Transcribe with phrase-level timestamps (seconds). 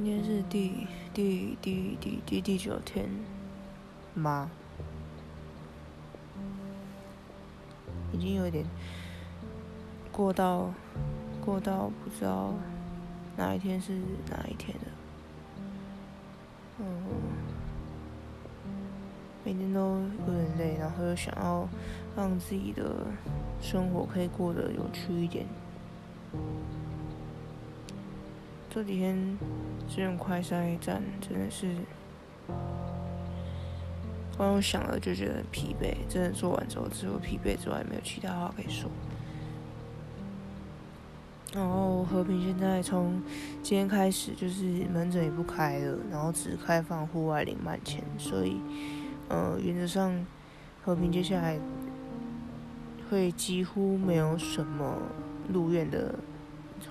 [0.00, 3.10] 今天是第第第第第第九天
[4.14, 4.48] 吗？
[8.12, 8.64] 已经有点
[10.12, 10.72] 过到
[11.44, 12.54] 过到不知道
[13.36, 13.98] 哪一天是
[14.30, 14.84] 哪一天了。
[16.78, 16.86] 嗯，
[19.44, 19.80] 每天都
[20.28, 21.68] 有点累，然后又想要
[22.16, 23.04] 让自己的
[23.60, 25.44] 生活可以过得有趣一点。
[28.78, 29.36] 这几天
[29.88, 31.74] 这种快筛站真的是，
[34.36, 35.96] 光用想了就觉得很疲惫。
[36.08, 38.88] 真的做完之后，除了疲惫之外，没有其他话可以说。
[41.52, 43.20] 然后和平现在从
[43.64, 48.60] 今天开始就是门诊也不开了，然后只开放户外领慢钱，所以
[49.28, 50.24] 呃原则上
[50.84, 51.58] 和平接下来
[53.10, 54.98] 会几乎没有什么
[55.52, 56.14] 入院的，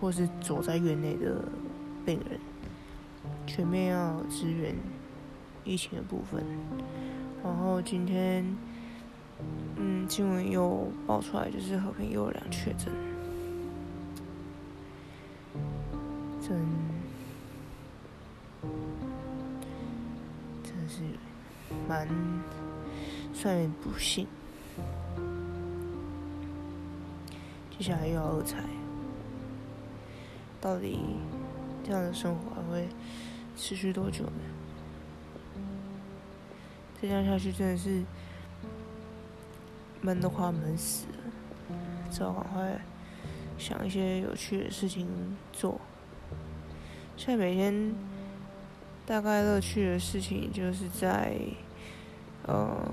[0.00, 1.44] 或是走在院内的
[2.04, 2.38] 病人，
[3.46, 4.74] 全面要支援
[5.64, 6.44] 疫情的部分。
[7.42, 8.44] 然后今天
[9.76, 12.92] 嗯新闻又爆出来，就是和平又有两确诊。
[16.40, 16.60] 真，
[20.62, 21.00] 真是
[21.88, 22.06] 蛮
[23.32, 24.26] 算不幸。
[27.70, 28.58] 接下来又要二彩，
[30.60, 30.98] 到底
[31.84, 32.88] 这样的生活还会
[33.56, 34.40] 持续多久呢？
[37.00, 38.02] 再这样下去真的是
[40.00, 41.76] 闷的话闷死了，
[42.10, 42.80] 只好赶快
[43.58, 45.78] 想一些有趣的事情做。
[47.16, 47.94] 现在每天
[49.06, 51.38] 大概乐趣的事情，就是在
[52.46, 52.90] 呃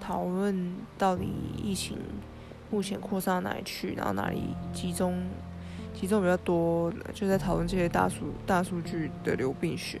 [0.00, 1.98] 讨论到底疫情
[2.70, 5.22] 目前扩散到哪里去，然后哪里集中
[5.94, 10.00] 集中比较多，就在讨论这些大数大数据的流病学，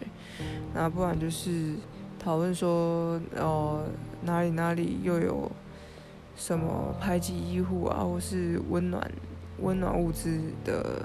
[0.74, 1.74] 那不然就是
[2.18, 3.84] 讨论说哦
[4.22, 5.50] 哪里哪里又有
[6.36, 9.10] 什么排挤医护啊，或是温暖。
[9.60, 11.04] 温暖物资的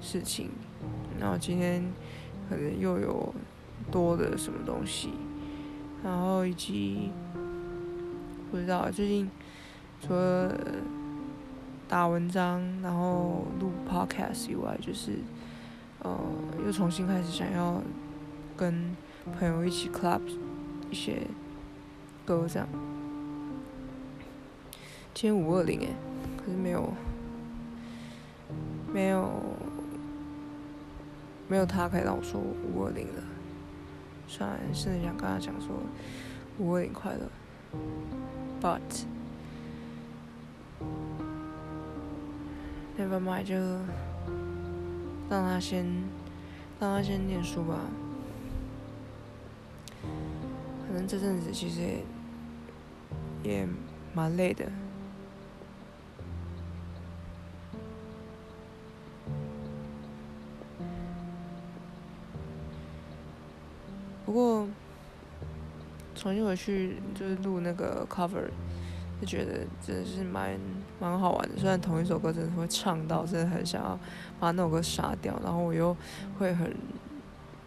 [0.00, 0.48] 事情，
[1.20, 1.84] 然后今天
[2.48, 3.34] 可能又有
[3.90, 5.10] 多的什么东西，
[6.02, 7.10] 然后以及
[8.50, 9.30] 不知道最近
[10.00, 10.54] 除了
[11.88, 15.18] 打文章，然后录 podcast 以外，就是
[16.02, 16.18] 呃
[16.64, 17.82] 又重新开始想要
[18.56, 18.96] 跟
[19.38, 20.20] 朋友一起 club
[20.90, 21.22] 一些
[22.24, 22.68] 歌这样。
[25.14, 25.94] 今天五二零诶，
[26.36, 26.92] 可是没有。
[28.90, 29.30] 没有，
[31.46, 33.22] 没有他可以让我说五二零了。
[34.26, 35.76] 虽然甚至想跟他讲说
[36.58, 37.28] 五二零快乐
[38.62, 39.04] ，but
[42.98, 43.54] never mind，就
[45.30, 45.84] 让他先
[46.80, 47.78] 让他先念书吧。
[50.86, 51.98] 可能这阵子其实
[53.42, 53.66] 也
[54.14, 54.70] 蛮累的。
[64.24, 64.68] 不过
[66.14, 68.50] 重新回去就是录那个 cover，
[69.20, 70.58] 就觉得真的是蛮
[71.00, 71.56] 蛮好玩的。
[71.56, 73.98] 虽然同一首歌真的会唱到，真的很想要
[74.38, 75.96] 把那首歌杀掉，然后我又
[76.38, 76.74] 会很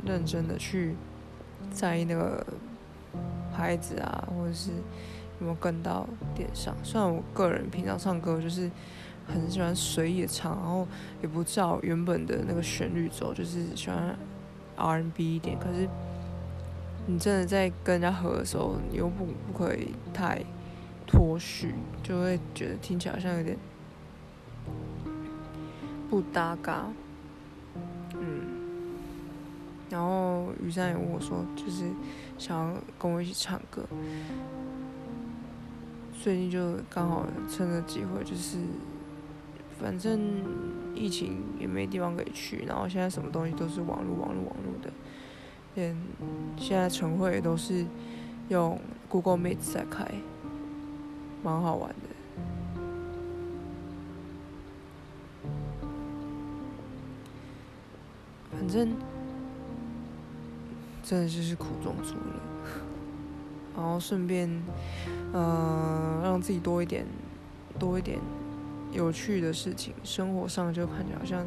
[0.06, 0.96] 认真的去
[1.72, 2.46] 在意那个
[3.54, 4.72] 拍子啊，或者是
[5.40, 6.76] 有没有跟到点上。
[6.84, 8.70] 虽然我个人平常唱歌就是
[9.28, 10.88] 很喜欢随意的唱，然后
[11.22, 14.16] 也不照原本的那个旋律走，就是喜欢
[14.78, 15.88] R&B 一点，可是。
[17.08, 20.40] 你真的在跟人家合的时候，你又不不可以太
[21.12, 23.58] 脱序，就会觉得听起来好像有点
[26.10, 26.88] 不搭嘎。
[28.16, 28.48] 嗯，
[29.90, 31.92] 然后雨山也问我说，就是
[32.38, 33.84] 想要跟我一起唱歌。
[36.24, 38.58] 最近就刚好趁着机会，就是
[39.80, 40.20] 反正
[40.96, 44.90] 疫情也没地方可以去，然后现在什么东西都是网络、网络、网络的。
[45.76, 45.98] 连
[46.58, 47.86] 现在晨会也都是
[48.50, 50.06] 用 Google Meet 在开，
[51.44, 51.96] 蛮好玩的。
[58.52, 58.96] 反正
[61.04, 62.34] 真的就是苦中作乐，
[63.76, 64.50] 然后顺便
[65.34, 67.06] 呃让自己多一点
[67.80, 68.20] 多一点
[68.92, 71.46] 有趣的事情，生活上就看起来好像。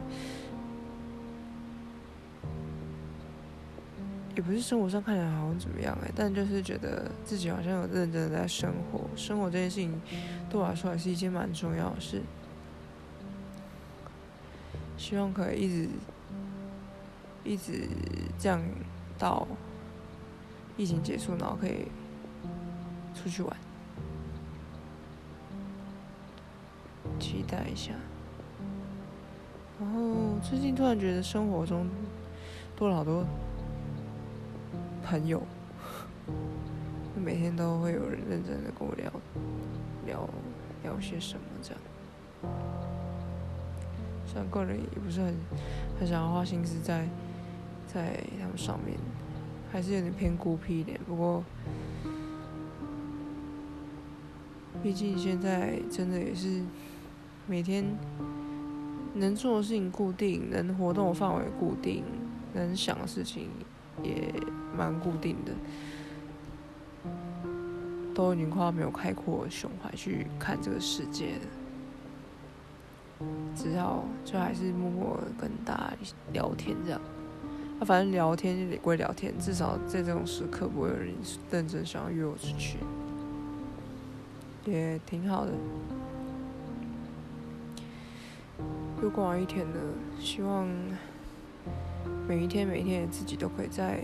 [4.35, 9.03] 也不是生活上看起来好像怎么样哎，但就是觉得自己好像有认真的在生活。
[9.15, 10.01] 生活这件事情
[10.51, 12.21] 对我来说还是一件蛮重要的事。
[14.97, 15.89] 希望可以一直
[17.45, 17.89] 一直
[18.39, 18.61] 这样
[19.19, 19.47] 到
[20.77, 21.87] 疫情结束，然后可以
[23.15, 23.57] 出去玩，
[27.21, 27.93] 期待一下。
[29.81, 31.87] 然后最近突然觉得生活中
[32.77, 33.25] 多了好多
[35.05, 35.43] 朋友，
[37.15, 39.13] 每天都会有人认真的跟我聊
[40.07, 40.29] 聊
[40.83, 41.81] 聊些什么这样。
[44.27, 45.35] 虽然个人也不是很
[46.01, 47.07] 很想要花心思在
[47.87, 48.99] 在他们上面，
[49.71, 50.99] 还是有点偏孤僻一点。
[51.07, 51.45] 不过，
[54.83, 56.63] 毕竟现在真的也是
[57.47, 57.85] 每天。
[59.17, 62.03] 能做的事情固定，能活动的范围固定，
[62.53, 63.49] 能想的事情
[64.03, 64.33] 也
[64.77, 65.53] 蛮固定的，
[68.15, 75.93] 都已经快要没有开阔胸怀去看这个世界了，只好就还是默默跟大家
[76.33, 77.01] 聊天这样。
[77.79, 81.13] 那反正聊天就得归聊天，至少在这种时刻不会有人
[81.51, 82.79] 认真想要约我出去，
[84.65, 85.53] 也挺好的。
[89.03, 89.75] 又过完一天了，
[90.21, 90.69] 希望
[92.27, 94.03] 每一天每一天自己都可以在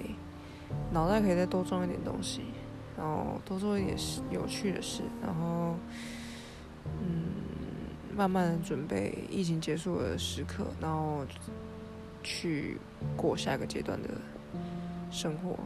[0.92, 2.42] 脑袋可以再多装一点东西，
[2.96, 5.74] 然后多做一点事有趣的事，然后
[7.00, 7.32] 嗯，
[8.14, 11.24] 慢慢的准备疫情结束的时刻，然后
[12.22, 12.76] 去
[13.16, 14.08] 过下一个阶段的
[15.10, 15.58] 生活。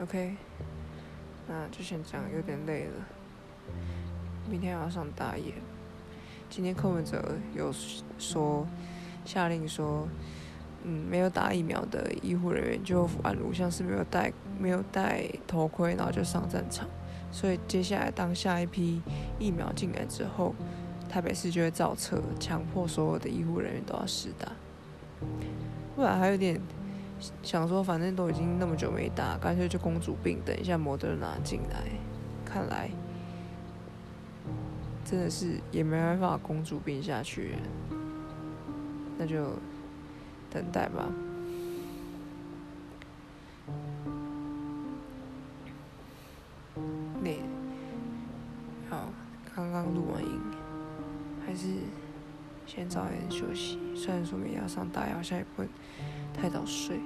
[0.00, 0.36] OK，
[1.48, 2.92] 那就先这样，有点累了，
[4.50, 5.54] 明天要上大夜。
[6.50, 7.72] 今天柯文哲有
[8.18, 8.66] 说
[9.24, 10.06] 下令说，
[10.82, 16.88] 嗯，没有打疫苗的医护人员就宛如像是没有戴没有戴头盔，然后就上战场。
[17.32, 19.02] 所以接下来当下一批
[19.38, 20.54] 疫苗进来之后，
[21.08, 24.52] 台北市就会造册，强迫所有的医护人员都要试打。
[25.96, 26.60] 后来还有点
[27.42, 31.84] 想说，反正都已经那么久没打，干脆就公主病，等一下摩德纳进来。
[32.44, 32.90] 看来。
[35.06, 37.56] 真的是也没办法公主病下去，
[39.18, 39.52] 那就
[40.50, 41.08] 等待吧。
[47.22, 47.40] 累，
[48.90, 49.08] 好，
[49.54, 50.40] 刚刚录完音，
[51.46, 51.68] 还是
[52.66, 53.78] 先早点休息。
[53.96, 55.68] 虽然说明天要上大好像也不会
[56.34, 57.00] 太早睡。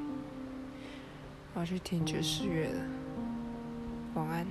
[1.55, 2.85] 我要去听爵士乐了，
[4.15, 4.47] 晚安。